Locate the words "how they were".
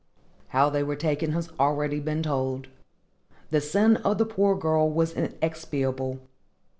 0.47-0.95